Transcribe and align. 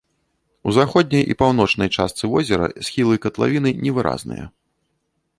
У 0.69 0.71
заходняй 0.77 1.25
і 1.33 1.35
паўночнай 1.41 1.91
частцы 1.99 2.23
возера 2.31 2.69
схілы 2.87 3.15
катлавіны 3.27 3.69
невыразныя. 3.85 4.45